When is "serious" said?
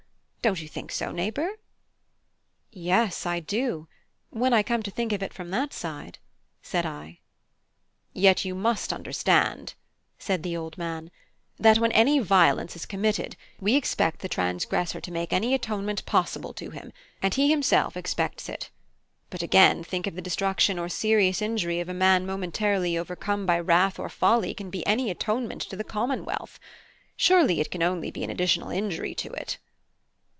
20.89-21.39